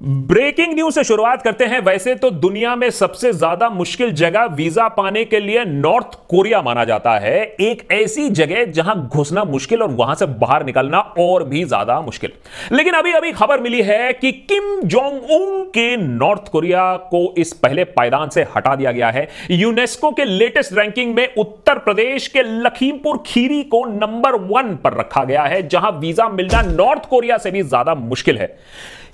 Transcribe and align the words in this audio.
Breaking 0.00 0.74
news 0.74 0.94
से 0.94 1.02
शुरुआत 1.04 1.42
करते 1.42 1.64
हैं। 1.64 1.80
वैसे 1.80 2.14
तो 2.14 2.28
दुनिया 2.30 2.74
में 2.76 2.88
सबसे 2.90 3.32
ज़्यादा 3.32 3.68
मुश्किल 3.68 4.10
जगह 4.10 4.44
वीज़ा 4.48 4.86
पाने 4.88 5.24
के 5.24 5.38
लिए 5.40 5.64
नॉर्थ 5.64 6.14
कोरिया 6.28 6.60
माना 6.62 6.84
जाता 6.84 7.16
है। 7.18 7.40
एक 7.60 7.82
ऐसी 7.92 8.28
जगह 8.30 8.64
जहाँ 8.72 8.96
घुसना 9.08 9.44
मुश्किल 9.44 9.82
और 9.82 9.90
वहाँ 9.90 10.14
से 10.14 10.26
बाहर 10.26 10.64
निकलना 10.64 10.98
और 11.18 11.44
भी 11.44 11.62
ज़्यादा 11.64 12.00
मुश्किल। 12.00 12.32
लेकिन 12.72 12.94
अभी 12.94 13.12
अभी 13.12 13.32
खबर 13.32 13.60
मिली 13.60 13.80
है 13.82 14.12
कि 14.12 14.32
किम 14.32 14.80
जोंग 14.84 15.30
उंग 15.30 15.64
के 15.68 15.96
नॉर्थ 15.96 16.48
कोरिया 16.48 16.94
को 17.10 17.34
इस 17.38 17.52
पहले 17.54 17.84
पायदान 17.86 18.28
से 18.28 18.46
हटा 18.56 18.74
दिया 18.76 18.92
गया 18.92 19.10
है। 19.10 19.26
यूनेस्को 19.50 20.10
के 20.10 20.24
लेटेस्ट 20.24 20.72
रैंकिंग 20.72 21.14
में 21.14 21.34
उत्तर 21.34 21.78
प्रदेश 21.78 22.28
के 22.28 22.42
लखीमपुर 22.62 23.22
खीरी 23.26 23.62
को 23.64 23.84
नंबर 23.88 24.34
वन 24.46 24.74
पर 24.84 24.98
रखा 24.98 25.24
गया 25.24 25.42
है, 25.42 25.66
जहाँ 25.68 25.90
वीज़ा 25.92 26.28
मिलना 26.28 26.62
नॉर्थ 26.64 27.08
कोरिया 27.08 27.38
से 27.38 27.50
भी 27.50 27.62
ज़्यादा 27.62 27.94
मुश्किल 27.94 28.38
है। 28.38 28.56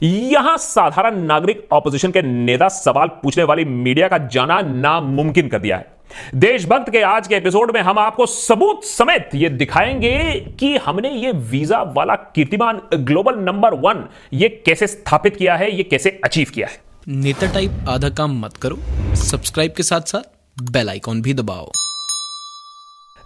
यहाँ 0.03 0.57
साधारण 0.75 1.19
नागरिक 1.23 1.67
ऑपोजिशन 1.73 2.11
के 2.11 2.23
नेता 2.23 2.69
सवाल 2.69 3.09
पूछने 3.23 3.45
वाली 3.45 3.65
मीडिया 3.65 4.09
का 4.09 4.19
जाना 4.29 4.61
नामुमकिन 4.61 5.49
कर 5.49 5.59
दिया 5.59 5.77
है। 5.77 5.93
देशभक्त 6.35 6.91
के 6.91 7.01
आज 7.03 7.29
के 7.29 7.35
एपिसोड 7.35 7.71
में 7.75 7.81
हम 7.81 7.99
आपको 7.99 8.27
सबूत 8.27 8.85
समेत 8.85 9.31
यह 9.35 9.49
दिखाएँगे 9.49 10.41
कि 10.59 10.77
हमने 10.77 11.11
ये 11.11 11.33
वीज़ा 11.51 11.83
वाला 11.97 12.15
कीर्तिमान 12.35 12.81
ग्लोबल 12.95 13.39
नंबर 13.41 13.75
वन 13.81 14.05
ये 14.33 14.49
कैसे 14.67 14.87
स्थापित 14.87 15.37
किया 15.37 15.57
है 15.57 15.71
ये 15.77 15.83
कैसे 15.83 16.21
अचीव 16.25 16.51
किया 16.55 16.69
है। 16.69 16.83
नेता 17.09 17.53
टाइप 17.53 17.89
आधा 17.89 18.09
काम 18.09 18.39
मत 18.41 18.57
करो 18.57 18.79
सब्सक्राइब 19.15 19.73
के 19.77 19.83
साथ 19.83 20.01
साथ 20.07 20.63
बेल 20.73 20.89
आइकॉन 20.89 21.23
भी 21.23 21.35
दबाओ। 21.35 21.71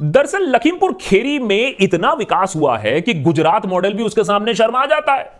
दरअसल 0.00 0.48
लखीमपुर 0.48 0.92
खेरी 1.00 1.38
में 1.38 1.74
इतना 1.80 2.12
विकास 2.12 2.56
हुआ 2.56 2.78
है 2.78 3.00
कि 3.00 3.14
गुजरात 3.14 3.66
मॉडल 3.66 3.92
भी 3.92 4.02
उसके 4.02 4.24
सामने 4.24 4.54
शर्मा 4.54 4.84
जाता 4.86 5.14
है। 5.14 5.30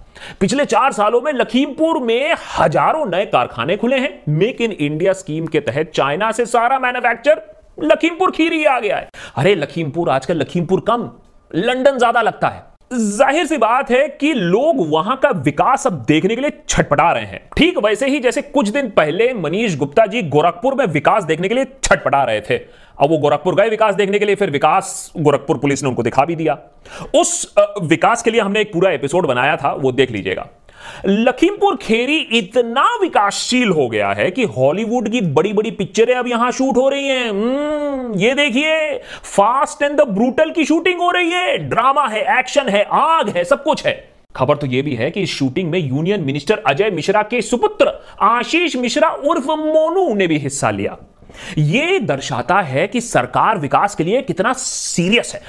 पिछले 0.41 0.65
चार 0.65 0.93
सालों 0.93 1.21
में 1.21 1.33
लखीमपुर 1.33 1.99
में 1.99 2.35
हज़ारों 2.59 3.05
नए 3.07 3.27
कारखाने 3.27 3.77
खुले 3.77 3.99
हैं। 3.99 4.23
मेक 4.29 4.61
इन 4.61 4.73
इंडिया 4.73 5.13
स्कीम 5.13 5.47
के 5.47 5.61
तहत 5.61 5.91
चाइना 5.95 6.33
से 6.33 6.47
सारा 6.47 6.79
मैन्युफैक्चर 6.79 7.43
लखीमपुर 7.83 8.31
खीरी 8.31 8.65
आ 8.65 8.79
गया 8.81 8.97
है। 8.97 9.09
अरे, 9.37 9.55
लखीमपुर, 9.55 10.11
आजकल 10.11 10.37
लखीमपुर 10.37 10.81
कम, 10.81 11.11
लंदन 11.51 11.99
ज़्यादा 11.99 12.23
लगता 12.23 12.49
है। 12.49 12.67
ज़ाहिर 12.91 13.47
सी 13.47 13.57
बात 13.59 13.91
है 13.91 14.07
कि 14.11 14.33
लोग 14.35 14.77
वहाँ 14.91 15.17
का 15.23 15.31
विकास 15.39 15.87
अब 15.87 16.05
देखने 16.09 16.35
के 16.35 16.41
लिए 16.41 16.53
छटपटा 16.69 17.11
रहे 17.13 17.25
हैं। 17.25 17.41
ठीक 17.57 17.79
वैसे 17.79 18.09
ही 18.09 18.21
जैसे 18.21 18.43
कुछ 18.43 18.69
दिन 18.69 18.89
पहले 18.91 19.33
मनीष 19.35 19.77
गुप्ता 19.79 20.07
जी 20.07 20.23
गोरखपुर 20.25 20.75
में 20.75 20.85
विकास 20.87 21.25
देखने 21.25 21.49
के 21.49 21.55
लिए 21.55 21.65
छटपटा 21.65 22.23
रहे 22.23 22.41
थे। 22.41 22.57
अब 22.57 23.11
वो 23.11 23.19
गोरखपुर 23.19 23.55
गए 23.55 23.69
विकास 23.69 23.95
देखने 23.95 24.19
के 24.19 24.25
लिए, 24.25 24.35
फिर 24.35 24.51
विकास 24.51 25.13
गोरखपुर 25.17 25.59
पुलिस 25.59 25.83
ने 25.83 25.89
उनको 25.89 26.03
दिखा 26.03 26.25
भी 26.25 26.37
दिया। 26.37 26.59
उस 27.15 27.55
विकास 27.83 28.23
के 28.23 28.31
लिए 28.31 28.41
हमने 28.41 28.61
एक 28.61 28.73
पूरा 28.73 28.91
एपिसोड 28.91 29.27
बनाया 29.27 29.57
था, 29.57 29.73
वो 29.73 29.93
देख 29.93 30.11
लीजिएगा। 30.11 30.49
लखीमपुर 31.07 31.77
खेरी 31.77 32.17
इतना 32.17 32.85
विकासशील 33.01 33.69
हो 33.69 33.89
गया 33.89 34.09
है 34.09 34.31
कि 34.31 34.45
हॉलीवुड 34.57 35.09
की 35.09 35.21
बड़ी 35.21 35.53
बड़ी 35.53 35.71
पिक्चरें 35.71 36.15
अब 36.15 36.29
यहाँ 36.29 36.51
शूट 36.53 36.77
हो 36.77 36.89
रही 36.89 37.07
हैं। 37.07 37.29
हम्म, 37.31 38.19
ये 38.19 38.35
देखिए 38.35 38.99
फास्ट 39.25 39.83
एंड 39.83 39.97
द 39.97 40.09
ब्रूटल 40.09 40.51
की 40.51 40.65
शूटिंग 40.65 41.01
हो 41.01 41.11
रही 41.11 41.31
है। 41.31 41.57
ड्रामा 41.59 42.07
है 42.09 42.39
एक्शन 42.39 42.69
है 42.69 42.87
आग 42.93 43.29
है 43.29 43.45
सब 43.45 43.63
कुछ 43.63 43.87
है। 43.87 43.93
खबर 44.37 44.57
तो 44.57 44.67
यह 44.67 44.83
भी 44.83 44.95
है 44.95 45.11
कि 45.11 45.23
इस 45.23 45.31
शूटिंग 45.31 45.71
में 45.71 45.79
यूनियन 45.79 46.25
मिनिस्टर 46.25 46.63
अजय 46.67 46.91
मिश्रा 46.91 47.23
के 47.23 47.43
सुपुत्र 47.43 47.93
आशीष 48.21 48.77
मिश्रा 48.77 49.09
उर्फ़ 49.09 49.51
मोनू 49.51 50.15
ने 50.15 50.27
भी 50.27 50.39
हिस्सा 50.39 50.71
लिया। 50.71 50.97
यह 51.59 51.99
दर्शाता 51.99 52.61
है 52.61 52.87
कि 52.87 53.01
सरकार 53.01 53.59
विकास 53.59 53.95
के 53.95 54.05
लिए 54.05 54.23
कितना 54.23 54.53
सीरियस 54.53 55.33
है। 55.35 55.41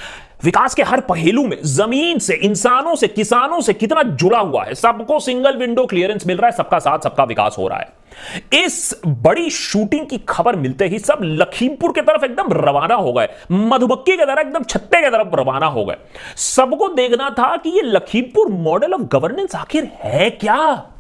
विकास 0.44 0.76
के 0.76 0.84
हर 0.84 1.00
पहलू 1.00 1.48
में 1.48 1.58
ज़मीन 1.64 2.20
से, 2.20 2.34
इंसानों 2.34 2.96
से, 2.96 3.08
किसानों 3.08 3.62
से 3.62 3.74
कितना 3.74 4.04
जुड़ा 4.04 4.40
हुआ 4.40 4.64
है। 4.64 4.76
सबको 4.76 5.20
सिंगल 5.20 5.58
विंडो 5.58 5.86
क्लियरेंस 5.86 6.28
मिल 6.28 6.38
रहा 6.38 6.46
है, 6.46 6.52
सबका 6.52 6.80
साथ, 6.80 7.00
सबका 7.00 7.24
विकास 7.24 7.56
हो 7.60 7.68
रहा 7.68 7.80
है। 7.80 8.66
इस 8.66 9.02
बड़ी 9.08 9.50
शूटिंग 9.50 10.08
की 10.08 10.18
खबर 10.18 10.56
मिलते 10.56 10.88
ही 10.88 11.00
सब 11.00 11.18
लखीमपुर 11.22 11.92
की 11.92 12.02
तरफ़ 12.02 12.26
एकदम 12.26 12.48
रवाना 12.52 12.96
हो 12.96 13.14
गए। 13.14 13.30
मधुबक्की 13.52 14.18
की 14.18 14.26
तरह 14.26 14.42
एकदम 14.42 14.64
छत्ते 14.64 15.02
की 15.02 15.10
तरफ़ 15.10 15.36
रवाना 15.36 15.66
हो 15.66 15.86
गए। 15.86 15.96
सबको 16.36 16.88
देखना 16.88 17.30
था 17.30 17.58
कि 17.58 17.70
ये 17.70 17.82
लखीमपुर 17.82 18.48
मॉडल 18.48 18.94
ऑफ़ 18.94 19.02
गवर्नेंस 19.02 19.56
आखिर 19.56 19.92
है 19.96 20.30
क्या? 20.30 20.92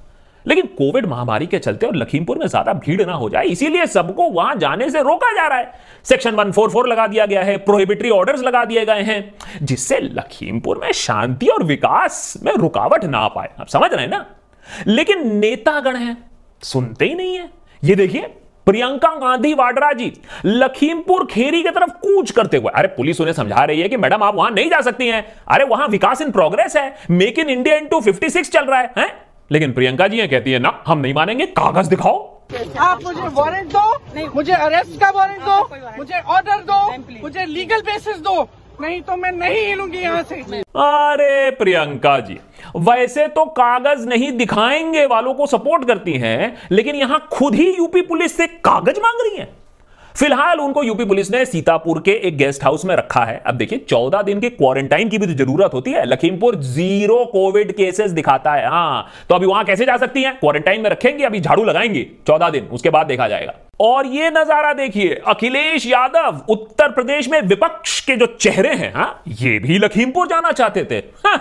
लेकिन 0.46 0.66
कोविड 0.78 1.06
महामारी 1.06 1.48
के 1.48 1.60
चलते 1.60 1.86
और 1.88 1.96
लखीमपुर 1.96 2.38
में 2.38 2.46
ज़्यादा 2.48 2.74
भीड़ 2.76 3.06
ना 3.06 3.14
हो 3.14 3.30
जाए 3.30 3.46
इसीलिए 3.46 3.86
सबको 3.88 4.30
वहाँ 4.32 4.56
जाने 4.56 4.90
से 4.90 5.02
रोका 5.02 5.32
जा 5.32 5.48
रहा 5.48 5.58
है। 5.58 5.72
सेक्शन 6.06 6.36
144 6.36 6.88
लगा 6.88 7.08
दिया 7.08 7.26
गया 7.26 7.44
है 7.44 7.58
प्रोहिबिटरी 7.60 8.10
ऑर्डर्स 8.10 8.42
लगा 8.42 8.64
दिए 8.66 8.86
गए 8.86 9.02
हैं 9.02 9.22
जिससे 9.64 10.00
लखीमपुर 10.00 10.80
में 10.84 10.92
शांति 10.96 11.48
और 11.48 11.64
विकास 11.64 12.34
में 12.44 12.54
रुकावट 12.54 13.06
ना 13.06 13.28
पाए। 13.28 13.50
आप 13.60 13.68
समझ 13.68 13.92
रहे 13.94 14.02
हैं 14.02 14.12
ना? 14.12 14.26
लेकिन 14.88 15.36
नेतागण 15.36 15.96
हैं 15.96 16.18
सुनते 16.64 17.06
ही 17.06 17.14
नहीं 17.16 17.38
है। 17.38 17.50
ये 17.84 17.96
देखिए 17.96 18.22
प्रियंका 18.68 19.10
गांधी 19.16 19.54
वाड्रा 19.54 19.92
जी 19.94 20.12
लखीमपुर 20.46 21.26
खेरी 21.26 21.62
की 21.64 21.70
तरफ़ 21.70 21.92
कूच 22.02 22.32
करते 22.32 22.58
हुए। 22.58 22.72
अरे 22.76 22.88
पुलिस 22.88 23.22
उन्हें 23.22 23.34
समझा 23.34 23.64
रही 23.64 23.82
है 23.82 23.90
कि 23.90 23.98
मैडम 23.98 24.24
आप 24.24 24.36
वहाँ 24.36 24.52
नहीं 24.52 24.70
जा 24.70 24.82
सकती 24.82 25.08
हैं। 25.08 25.26
अरे 25.48 25.66
वहाँ 25.66 25.88
विकास 25.88 26.22
इन 26.22 26.32
प्रोग्रेस 26.32 26.76
है 26.76 26.94
make 27.12 27.40
in 27.40 27.50
India 27.50 27.76
in 27.76 27.88
two 27.88 28.00
fifty 28.02 28.30
six 28.30 28.52
चल 28.52 28.66
रहा 28.66 28.80
है, 28.80 28.92
है? 28.98 29.28
लेकिन 29.52 29.72
प्रियंका 29.74 30.08
जी 30.08 30.18
ये 30.18 30.28
कहती 30.28 30.52
है 30.52 30.60
ना 30.60 30.72
हम 30.88 31.00
नहीं 31.00 31.14
मानेंगे 31.14 31.46
कागज़ 31.58 31.90
दिखाओ। 31.90 32.18
आप 32.80 33.04
मुझे 33.04 33.28
वारंट 33.34 33.74
दो 33.74 34.32
मुझे 34.36 34.54
अरेस्ट 34.54 35.00
का 35.02 35.10
वारंट 35.10 35.42
दो 35.42 35.96
मुझे 35.98 36.20
ऑर्डर 36.28 36.62
दो 36.70 36.80
मुझे 37.22 37.46
लीगल 37.46 37.82
बेसिस 37.82 38.18
दो 38.20 38.42
नहीं 38.82 39.02
तो 39.02 39.16
मैं 39.16 39.32
नहीं 39.32 39.66
हिलूँगी 39.66 39.98
यहाँ 39.98 40.24
से। 40.24 40.36
अरे 40.36 41.50
प्रियंका 41.52 42.20
जी 42.20 42.40
वैसे 42.78 43.28
तो 43.28 43.46
कागज़ 43.58 44.08
नहीं 44.08 44.32
दिखाएँगे 44.32 45.06
वालों 45.06 45.34
को 45.34 45.46
सपोर्ट 45.48 45.88
करती 45.88 46.14
हैं 46.18 46.68
लेकिन 46.72 46.96
यहाँ 46.96 47.28
खुद 47.32 47.56
ही 47.56 47.70
यूपी 47.70 48.02
पुलिस 48.04 48.38
से 48.38 48.48
कागज़ 48.48 49.00
मांग 49.00 49.22
रही 49.22 49.38
हैं। 49.38 49.48
फ़िलहाल 50.19 50.59
उनको 50.59 50.81
यूपी 50.84 51.06
पुलिस 51.06 51.30
ने 51.31 51.44
सीतापुर 51.46 52.00
के 52.06 52.12
एक 52.28 52.38
गेस्ट 52.38 52.63
हाउस 52.63 52.84
में 52.85 52.96
रखा 52.96 53.24
है। 53.25 53.38
अब 53.47 53.56
देखिए, 53.56 53.80
चौदह 53.80 54.22
दिन 54.22 54.40
के 54.40 54.50
क्वारंटाइन 54.50 55.09
की 55.09 55.18
भी 55.18 55.28
तो 55.28 55.34
ज़रूरत 55.34 55.74
होती 55.74 55.91
है। 55.91 56.03
लखीमपुर 56.06 56.56
ज़ीरो 56.56 57.24
कोविड 57.25 57.72
केसेस 57.72 58.12
दिखाता 58.12 58.53
है। 58.53 58.68
हाँ 58.68 59.08
तो 59.29 59.35
अभी 59.35 59.46
वहाँ 59.46 59.63
कैसे 59.66 59.85
जा 59.85 59.97
सकती 59.97 60.24
है? 60.24 60.31
क्वारंटाइन 60.31 60.81
में 60.81 60.90
रखेंगे, 60.90 61.24
अभी 61.24 61.40
झाड़ू 61.40 61.63
लगाएँगे। 61.63 62.06
चौदह 62.28 62.50
दिन, 62.50 62.66
उसके 62.66 62.90
बाद 62.90 63.08
देखा 63.08 63.28
जाएगा। 63.28 63.53
और 63.79 64.07
ये 64.07 64.29
नज़ारा 64.29 64.72
देखिए 64.73 65.13
अखिलेश 65.28 65.85
यादव 65.88 66.41
उत्तर 66.50 66.91
प्रदेश 66.91 67.29
में 67.29 67.41
विपक्ष 67.41 68.00
के 68.06 68.16
जो 68.16 68.25
चेहरे 68.40 68.73
हैं 68.75 68.91
हाँ 68.94 69.23
ये 69.29 69.57
भी 69.59 69.78
लखीमपुर 69.78 70.28
जाना 70.28 70.51
चाहते 70.51 70.84
थे। 70.85 70.97
हाँ, 71.25 71.38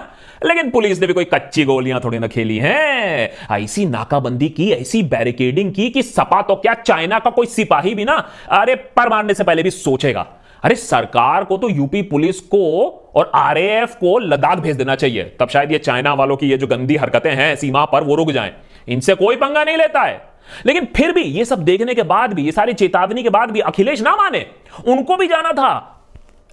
लेकिन 0.46 0.70
पुलिस 0.70 1.00
ने 1.00 1.06
भी 1.06 1.12
कोई 1.12 1.24
कच्ची 1.24 1.64
गोलियाँ 1.64 2.00
थोड़ी 2.04 2.18
ना 2.18 2.26
खेली 2.26 2.58
हैं। 2.58 3.30
ऐसी 3.54 3.86
नाकाबंदी 3.86 4.48
की 4.48 4.70
ऐसी 4.72 5.02
बैरिकेडिंग 5.04 5.72
की 5.72 5.88
कि 5.90 6.02
सपा 6.02 6.40
तो 6.42 6.56
क्या 6.56 6.74
चाइना 6.76 7.18
का 7.18 7.30
कोई 7.30 7.46
सिपाही 7.48 7.94
भी 7.94 8.04
ना 8.04 8.16
अरे 8.52 8.74
पर 8.74 9.08
मारने 9.08 9.34
से 9.34 9.44
पहले 9.44 9.62
भी 9.62 9.70
सोचेगा। 9.70 10.26
अरे 10.62 10.74
सरकार 10.74 11.44
को 11.44 11.56
तो 11.56 11.68
यूपी 11.68 12.02
पुलिस 12.04 12.40
को 12.42 12.88
और 13.16 13.30
आरएएफ 13.34 13.94
को 13.94 14.18
लद्दाख 14.18 14.58
भेज 14.58 14.76
देना 14.76 14.94
चाहिए। 14.94 15.24
तब 15.40 15.48
शायद 15.48 15.72
ये 15.72 15.78
चाइना 15.80 16.14
वालों 16.14 16.36
की 16.36 16.50
ये 16.50 16.56
जो 16.56 16.66
गंदी 16.66 16.96
हरकतें 16.96 17.30
हैं 17.32 17.54
सीमा 17.56 17.84
पर 17.84 18.04
वो 18.04 18.14
रुक 18.14 18.30
जाएँ। 18.30 18.52
इनसे 18.88 19.14
कोई 19.14 19.36
पंगा 19.36 19.64
नहीं 19.64 19.76
लेता 19.76 20.02
है। 20.02 20.27
लेकिन 20.66 20.88
फिर 20.96 21.12
भी 21.12 21.22
ये 21.22 21.44
सब 21.44 21.58
देखने 21.58 21.94
के 21.94 22.02
बाद 22.02 22.32
भी, 22.32 22.42
ये 22.42 22.52
सारी 22.52 22.72
चेतावनी 22.72 23.22
के 23.22 23.28
बाद 23.28 23.50
भी 23.50 23.60
अखिलेश 23.60 24.02
ना 24.02 24.16
माने। 24.16 24.46
उनको 24.86 25.16
भी 25.16 25.26
जाना 25.26 25.52
था 25.52 25.94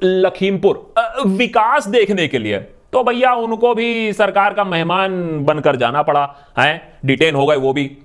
लखीमपुर 0.04 0.94
विकास 1.28 1.88
देखने 1.88 2.28
के 2.28 2.38
लिए। 2.38 2.58
तो 2.94 3.04
भैया, 3.04 3.34
उनको 3.34 3.76
भी 3.76 4.14
सरकार 4.14 4.54
का 4.54 4.64
मेहमान 4.64 5.40
बनकर 5.46 5.76
जाना 5.76 6.02
पड़ा, 6.02 6.36
है? 6.60 6.98
डिटेन 7.06 7.36
हो 7.36 7.46
गए 7.46 7.56
वो 7.56 7.74
भी। 7.74 7.98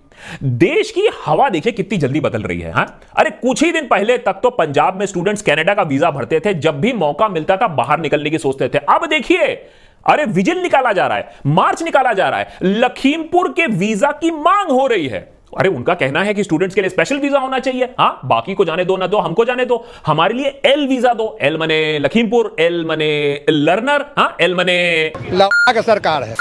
देश 0.43 0.91
की 0.91 1.09
हवा 1.27 1.49
देखिए 1.49 1.73
कितनी 1.73 1.99
जल्दी 1.99 2.21
बदल 2.21 2.43
रही 2.43 2.61
है, 2.61 2.73
हा? 2.73 2.87
अरे, 3.17 3.31
कुछ 3.31 3.65
ही 3.65 3.73
दिन 3.73 3.87
पहले 3.87 4.19
तक 4.19 4.33
तो 4.33 4.51
पंजाब 4.51 4.97
में 4.97 5.07
स्टूडेंट्स 5.07 5.43
कनाडा 5.43 5.75
का 5.75 5.83
वीज़ा 5.83 6.11
भरते 6.11 6.41
थे, 6.41 6.55
जब 6.55 6.81
भी 6.81 6.93
मौका 6.93 7.29
मिलता 7.29 7.57
था 7.57 7.69
बाहर 7.69 8.01
निकलने 8.01 8.31
की 8.31 8.39
सोचते 8.39 8.69
थे। 8.69 8.79
अब 8.79 9.07
देखिए, 9.07 9.47
अरे, 10.07 10.25
विजिल 10.25 10.59
निकाला 10.59 10.93
जा 10.93 11.07
रहा 11.07 11.19
है, 11.19 11.35
मार्च 11.47 11.83
निकाला 11.83 12.13
जा 12.13 12.29
रहा 12.29 12.41
है, 12.41 12.59
लखीमपुर 12.63 13.49
के 13.49 13.67
वीज़ा 13.67 14.13
की 14.13 14.31
मांग 14.31 14.69
हो 14.69 14.87
रही 14.87 15.07
है। 15.07 15.33
अरे 15.53 15.69
उनका 15.69 15.95
कहना 15.95 16.23
है 16.23 16.35
कि 16.35 16.45
स्टूडेंट्स 16.45 16.75
के 16.75 16.81
लिए 16.81 16.91
स्पेशल 16.91 17.19
वीज़ा 17.19 17.39
होना 17.39 17.59
चाहिए। 17.59 17.85
हाँ 17.99 18.21
बाकी 18.25 18.55
को 18.55 18.65
जाने 18.65 18.85
दो 18.85 18.97
ना 18.97 19.07
दो 19.07 19.19
हमको 19.19 19.45
जाने 19.45 19.65
दो। 19.65 19.85
हमारे 20.07 20.35
लिए 20.35 20.61
एल 20.67 20.87
वीज़ा 20.89 21.13
दो। 21.15 21.37
एल 21.43 21.57
मने 21.59 21.99
लखीमपुर 21.99 22.55
एल 22.61 22.85
मने 22.87 23.45
लर्नर 23.51 24.07
हाँ 24.19 24.37
एल 24.41 24.55
मने 24.55 25.13
का 25.17 25.81
सरकार 25.83 26.23
है। 26.23 26.35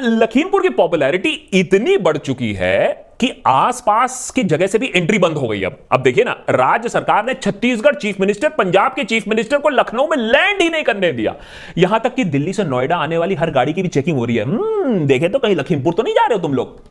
लखीमपुर 0.00 0.62
की 0.62 0.68
पॉपुलैरिटी 0.68 1.30
इतनी 1.54 1.96
बढ़ 1.98 2.16
चुकी 2.18 2.52
है 2.52 3.02
कि 3.20 3.30
आसपास 3.46 4.30
की 4.36 4.42
जगह 4.44 4.66
से 4.66 4.78
भी 4.78 4.90
एंट्री 4.94 5.18
बंद 5.18 5.36
हो 5.36 5.48
गई 5.48 5.62
अब। 5.62 5.76
अब 5.92 6.02
देखिए 6.02 6.24
ना 6.24 6.32
राज्य 6.50 6.88
सरकार 6.88 7.24
ने 7.26 7.34
छत्तीसगढ़ 7.34 7.94
चीफ 7.94 8.20
मिनिस्टर 8.20 8.48
पंजाब 8.48 8.94
के 8.94 9.04
चीफ 9.04 9.28
मिनिस्टर 9.28 9.58
को 9.58 9.68
लखनऊ 9.68 10.06
में 10.06 10.16
लैंड 10.16 10.62
ही 10.62 10.68
नहीं 10.68 10.82
करने 10.84 11.12
दिया। 11.12 11.34
यहाँ 11.78 12.00
तक 12.00 12.14
कि 12.14 12.24
दिल्ली 12.26 12.52
से 12.52 12.64
नोएडा 12.64 12.96
आने 12.96 13.18
वाली 13.18 13.34
हर 13.34 13.50
गाड़ी 13.50 13.72
की 13.72 13.82
भी 13.82 13.88
चेकिंग 13.88 14.18
हो 14.18 14.24
रही 14.24 14.36
है। 14.36 14.44
हम्म, 14.44 15.06
देखे 15.06 15.28
तो 15.28 15.38
कहीं 15.38 15.56
लखीमपुर 15.56 15.94
तो 15.94 16.02
नहीं 16.02 16.14
जा 16.14 16.26
रहे 16.26 16.34
हो 16.34 16.42
तुम 16.42 16.54
लोग। 16.54 16.82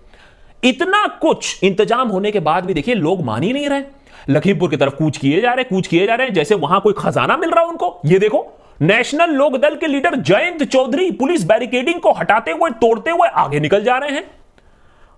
इतना 0.63 1.06
कुछ 1.21 1.63
इंतज़ाम 1.63 2.07
होने 2.07 2.31
के 2.31 2.39
बाद 2.39 2.65
भी 2.65 2.74
देखिए, 2.74 2.95
लोग 2.95 3.24
मान 3.24 3.44
ही 3.44 3.54
नहीं 3.54 3.69
रहे। 3.69 3.81
लखीमपुर 4.30 4.69
की 4.69 4.77
तरफ़ 4.77 4.95
कूच 4.95 5.18
किए 5.18 5.42
जा 5.42 5.54
रहे, 5.54 5.63
कूच 5.63 5.88
किए 5.88 6.06
जा 6.07 6.15
रहे 6.15 6.27
हैं, 6.27 6.33
जैसे 6.33 6.56
वहाँ 6.56 6.80
कोई 6.81 6.94
खजाना 6.98 7.38
मिल 7.38 7.50
रहा 7.50 7.63
उनको। 7.63 8.00
ये 8.06 8.19
देखो, 8.19 8.45
नेशनल 8.81 9.31
लोक 9.31 9.57
दल 9.57 9.75
के 9.75 9.88
leader 9.88 10.15
Jayant 10.18 10.63
Chaudhary 10.63 11.10
police 11.12 11.44
barricading 11.44 12.00
को 12.00 12.12
हटाते 12.12 12.51
हुए, 12.51 12.69
तोड़ते 12.71 13.12
हुए 13.12 13.27
आगे 13.27 13.60
निकल 13.60 13.83
जा 13.83 13.98
रहे 13.98 14.12
हैं। 14.12 14.24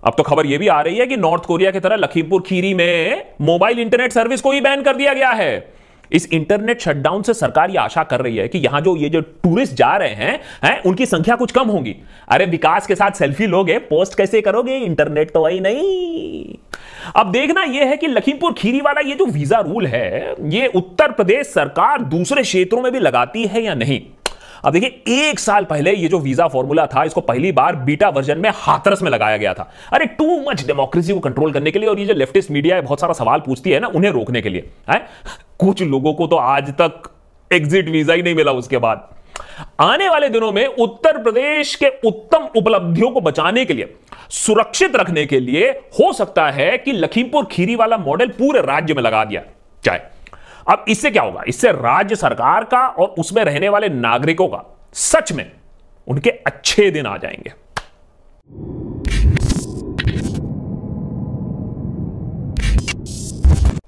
अब 0.04 0.14
तो 0.18 0.24
खबर 0.24 0.46
यह 0.46 0.58
भी 0.58 0.68
आ 0.68 0.82
रही 0.82 0.98
है 0.98 1.06
कि 1.08 1.18
नॉर्थ 1.18 1.46
कोरिया 1.46 1.72
की 1.72 1.80
तरह 1.80 1.96
लखीमपुर 1.96 2.42
खीरी 2.42 2.74
में 2.74 3.24
मोबाइल 3.42 3.80
इंटरनेट 3.80 4.12
सर्विस 4.12 4.42
को 4.42 4.52
ही 4.52 4.62
बैन 4.62 4.82
कर 4.84 4.96
दिया 4.96 5.14
गया 5.14 5.30
है। 5.32 5.75
इस 6.16 6.28
इंटरनेट 6.34 6.82
शटडाउन 6.82 7.22
से 7.22 7.34
सरकार 7.34 7.72
ये 7.72 7.78
आशा 7.78 8.04
कर 8.04 8.22
रही 8.22 8.38
है 8.38 8.48
कि 8.48 8.58
यहाँ 8.58 8.82
जो 8.82 8.96
ये 8.98 9.10
जो 9.10 9.22
टूरिस्ट 9.22 9.74
जा 9.74 9.96
रहे 9.98 10.10
हैं 10.10 10.40
हैं, 10.64 10.82
उनकी 10.82 11.06
संख्या 11.06 11.36
कुछ 11.36 11.52
कम 11.52 11.68
होगी। 11.68 11.96
अरे 12.28 12.46
विकास 12.46 12.88
के 12.88 12.96
साथ 12.96 13.12
सेल्फी 13.12 13.48
लोगे 13.48 13.78
पोस्ट 13.80 14.18
कैसे 14.18 14.42
करोगे? 14.42 14.78
इंटरनेट 14.78 15.32
तो 15.32 15.44
वही 15.44 15.60
नहीं। 15.60 16.56
अब 17.16 17.32
देखना 17.32 17.64
यह 17.64 17.86
है 17.86 17.98
कि 17.98 18.08
लखीमपुर 18.08 18.54
खीरी 18.54 18.82
वाला 18.82 19.02
ये 19.02 19.16
जो 19.16 19.26
वीज़ा 19.26 19.60
रूल 19.60 19.86
है, 19.88 20.36
ये 20.50 20.68
उत्तर 20.68 21.12
प्रदेश 21.12 21.48
सरकार 21.48 22.02
दूसरे 22.04 22.42
क्षेत्रों 22.42 22.82
में 22.82 22.92
भी 22.92 23.00
लगाती 23.00 23.46
है 23.46 23.64
या 23.64 23.74
नहीं? 23.76 24.02
अब 24.64 24.74
देखिए, 24.74 25.20
एक 25.20 25.40
साल 25.40 25.66
पहले 25.66 25.94
ये 25.94 26.08
जो 26.08 26.20
वीज़ा 26.20 26.48
फॉर्मूला 26.48 26.86
था, 26.88 27.04
इसको 27.04 27.22
पहली 27.22 27.52
बार 27.52 27.76
बीटा 27.78 28.10
वर्जन 28.10 28.38
में 28.38 28.50
हाथरस 28.56 29.02
में 29.02 29.10
लगाया 29.12 29.38
गया 29.38 29.54
था। 29.54 29.70
अरे 29.94 30.06
टू 30.08 30.40
मच 30.42 30.66
डेमोक्रेसी 30.68 31.14
को 31.14 31.20
कंट्रोल 31.20 31.52
करने 31.52 31.72
के 31.72 31.80
लिए 31.80 31.90
और 31.90 32.00
ये 32.00 32.06
जो 32.06 32.14
लेफ्टिस्ट 32.14 32.52
मीडिया 32.52 32.76
है 32.76 32.82
बहुत 32.82 33.02
सारा 33.02 33.14
सवाल 33.14 33.40
पूछती 33.40 33.72
है 33.72 33.80
ना, 33.80 33.88
उन्हें 33.88 34.12
रोकने 34.12 34.42
के 34.42 34.50
लिए, 34.50 34.70
है? 34.90 35.02
कुछ 35.60 35.82
लोगों 35.84 36.14
को 36.14 36.28
तो 36.28 36.36
आज 36.36 36.72
तक 36.72 37.12
एग्जिट 37.52 37.90
वीज़ा 37.90 38.14
ही 38.14 38.22
नहीं 38.22 38.36
मिला 38.36 38.52
उसके 38.54 38.78
बाद। 38.78 39.08
आने 39.80 40.08
वाले 40.10 40.30
दिनों 40.30 40.52
में 40.52 40.66
उत्तर 40.68 41.18
प्रदेश 41.24 41.76
के 41.76 41.88
उत्तम 42.06 42.48
उपलब्धियों 42.58 43.10
को 43.12 43.22
बचाने 43.22 43.66
के 43.66 43.74
लिए, 43.74 43.94
सुरक्षित 44.32 44.96
रखने 44.96 45.26
के 45.26 45.40
लिए 45.40 45.70
हो 46.00 46.12
सकता 46.14 46.50
है 46.50 46.78
कि 46.78 46.92
लखीमपुर 46.94 47.46
खीरी 47.46 47.76
वाला 47.76 47.98
मॉडल 47.98 48.28
पूरे 48.30 48.62
राज्य 48.64 48.94
में 48.94 49.02
लगा 49.04 49.24
दिया 49.26 49.42
जाए। 49.84 50.10
अब 50.70 50.86
इससे 50.88 51.12
क्या 51.12 51.24
होगा? 51.24 51.42
इससे 51.48 51.72
राज्य 51.72 52.16
सरकार 52.16 52.64
का 52.64 52.88
और 52.88 53.08
उसमें 53.08 53.44
रहने 53.44 53.70
वाले 53.70 53.90
नागरिकों 53.90 54.48
का, 54.48 54.76
सच 54.94 55.32
में, 55.32 55.52
उनके 56.08 56.30
अच्छे 56.30 56.92
दिन 56.92 57.06
आ 57.06 57.18
जाएँगे। 57.18 57.54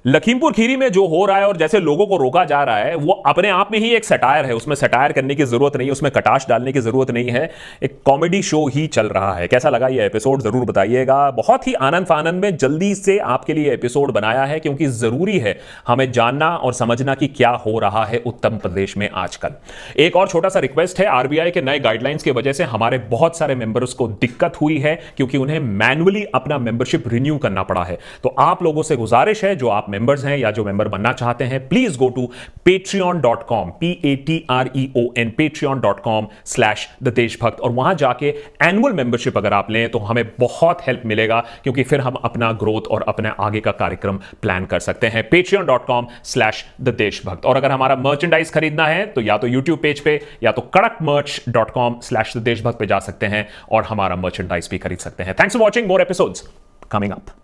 लखीमपुर 0.07 0.53
खीरी 0.53 0.75
में 0.77 0.91
जो 0.91 1.05
हो 1.07 1.25
रहा 1.25 1.37
है 1.37 1.47
और 1.47 1.57
जैसे 1.57 1.79
लोगों 1.79 2.05
को 2.07 2.17
रोका 2.17 2.43
जा 2.45 2.61
रहा 2.63 2.75
है, 2.77 2.95
वो 2.95 3.13
अपने 3.25 3.49
आप 3.49 3.71
में 3.71 3.77
ही 3.79 3.89
एक 3.95 4.05
सटायर 4.05 4.45
है। 4.45 4.53
उसमें 4.55 4.75
सटायर 4.75 5.11
करने 5.11 5.35
की 5.35 5.43
ज़रूरत 5.43 5.75
नहीं 5.77 5.87
है 5.87 5.91
उसमें 5.91 6.11
कटाश 6.11 6.45
डालने 6.49 6.71
की 6.71 6.79
ज़रूरत 6.79 7.09
नहीं 7.11 7.29
है। 7.29 7.49
एक 7.83 7.97
कॉमेडी 8.05 8.41
शो 8.41 8.65
ही 8.67 8.85
चल 8.87 9.07
रहा 9.07 9.33
है। 9.33 9.47
कैसा 9.47 9.69
लगा 9.69 9.87
ये 9.87 10.05
एपिसोड 10.05 10.41
ज़रूर 10.41 10.65
बताइएगा। 10.65 11.19
बहुत 11.31 11.67
ही 11.67 11.73
आनंद 11.73 12.05
फानंद 12.05 12.41
में 12.41 12.55
जल्दी 12.57 12.93
से 12.95 13.17
आपके 13.19 13.53
लिए 13.53 13.73
एपिसोड 13.73 14.11
बनाया 14.11 14.43
है, 14.43 14.59
क्योंकि 14.59 14.85
ज़रूरी 14.85 15.37
है 15.39 15.57
हमें 15.87 16.11
जानना 16.11 16.49
और 16.49 16.73
समझना 16.73 17.15
कि 17.15 17.27
क्या 17.27 17.49
हो 17.65 17.77
रहा 17.79 18.05
है 18.05 18.21
उत्तर 18.25 18.57
प्रदेश 18.57 18.95
में 18.97 19.09
आजकल। 19.09 19.55
एक 19.97 20.15
और 20.15 20.27
छोटा 20.27 20.49
सा 20.49 20.59
रिक्वेस्ट 20.59 20.99
है 20.99 21.05
आरबीआई 21.07 21.51
के 21.51 21.61
नए 21.61 21.79
गाइडलाइंस 21.79 22.23
की 22.23 22.31
वजह 22.31 22.53
से 22.53 22.63
हमारे 22.65 22.97
बहुत 23.09 23.37
सारे 23.37 23.55
मेंबर्स 23.55 23.93
को 23.93 24.07
दिक्कत 24.07 24.61
हुई 24.61 24.77
है, 24.77 24.95
क्योंकि 25.17 25.37
उन्हें 25.37 25.59
मैनुअली 25.59 26.23
अपना 26.35 26.57
मेंबरशिप 26.59 27.07
रिन्यू 27.07 27.37
करना 27.37 27.63
पड़ा 27.63 27.83
है। 27.83 27.99
तो 28.23 28.35
आप 28.39 28.63
लोगों 28.63 28.83
से 28.83 28.95
गुजारिश 28.95 29.43
है, 29.45 29.55
जो 29.55 29.69
आप 29.69 29.95
मेंबर्स 29.97 30.25
हैं 30.25 30.37
या 30.37 30.51
जो 30.51 30.63
मेंबर 30.63 30.87
बनना 30.87 31.11
चाहते 31.13 31.43
हैं 31.43 31.67
please 31.67 31.97
go 31.97 32.09
to 32.09 32.25
Patreon 32.65 33.19
dot 33.21 33.45
com 33.47 33.69
P 33.79 33.91
A 34.05 34.15
T 34.27 34.35
R 34.49 34.69
E 34.75 34.91
O 34.97 35.05
N 35.17 35.29
Patreon 35.37 35.79
dot 35.79 35.99
com 35.99 36.27
slash 36.45 36.87
the 37.03 37.13
Deshbhakt 37.13 37.61
और 37.61 37.71
वहाँ 37.71 37.93
जाके 37.95 38.33
एनुअल 38.63 38.93
मेंबरशिप 38.93 39.37
अगर 39.37 39.53
आप 39.53 39.71
लें 39.71 39.89
तो 39.91 39.99
हमें 39.99 40.23
बहुत 40.39 40.81
हेल्प 40.87 41.01
मिलेगा 41.05 41.39
क्योंकि 41.63 41.83
फिर 41.83 42.01
हम 42.01 42.15
अपना 42.23 42.51
ग्रोथ 42.63 42.87
और 42.91 43.05
अपने 43.07 43.31
आगे 43.39 43.59
का 43.59 43.71
कार्यक्रम 43.71 44.19
प्लान 44.41 44.65
कर 44.65 44.79
सकते 44.79 45.07
हैं। 45.07 45.27
Patreon 45.29 45.65
dot 45.65 45.85
com 45.85 46.07
slash 46.23 46.63
the 46.81 46.95
Deshbhakt 46.97 47.45
और 47.45 47.57
अगर 47.57 47.71
हमारा 47.71 47.95
मर्चेंडाइज 47.95 48.51
खरीदना 48.51 48.87
है 48.87 49.05
तो 49.07 49.21
या 49.21 49.37
तो 49.37 49.47
यूट्यूब 49.47 49.79
पेज 49.79 49.99
पे 49.99 50.19
या 50.43 50.51
तो 50.51 50.61
कड़क 50.73 50.97
merch 51.03 51.41
dot 51.49 51.71
com 51.71 51.99
slash 52.03 52.37
the 52.37 52.41
देशभक्त 52.41 52.79
पे 52.79 52.85
जा 52.85 52.99
सकते 52.99 53.25
हैं 53.25 53.47
और 53.71 53.83
हमारा 53.83 54.15
मर्चेंडाइज 54.15 54.69
भी 54.71 54.77
खरीद 54.77 54.97
सकते 54.99 55.23
हैं। 55.23 55.33
Thanks 55.33 55.55
for 55.55 55.63
watching 55.63 55.87
more 55.87 56.01
episodes 56.01 56.49
coming 56.91 57.11
up 57.11 57.35